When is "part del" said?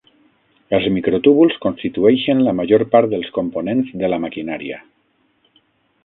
2.95-3.25